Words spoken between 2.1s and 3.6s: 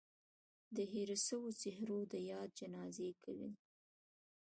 د ياد جنازې کوي